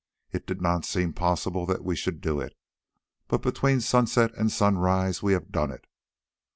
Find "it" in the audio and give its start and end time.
0.31-0.47, 2.39-2.57, 5.69-5.85